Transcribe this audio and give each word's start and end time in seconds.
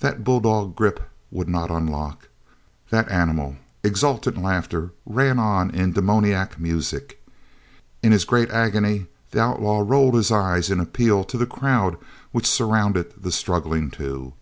That 0.00 0.24
bull 0.24 0.40
dog 0.40 0.74
grip 0.74 1.08
would 1.30 1.48
not 1.48 1.70
unlock. 1.70 2.30
That 2.90 3.08
animal, 3.08 3.58
exultant 3.84 4.36
laughter 4.36 4.90
ran 5.06 5.38
on 5.38 5.70
in 5.70 5.92
demoniac 5.92 6.58
music. 6.58 7.24
In 8.02 8.10
his 8.10 8.24
great 8.24 8.50
agony 8.50 9.06
the 9.30 9.38
outlaw 9.40 9.84
rolled 9.86 10.14
his 10.14 10.32
eyes 10.32 10.68
in 10.68 10.80
appeal 10.80 11.22
to 11.22 11.38
the 11.38 11.46
crowd 11.46 11.96
which 12.32 12.44
surrounded 12.50 13.14
the 13.22 13.30
struggling 13.30 13.88
two. 13.92 14.32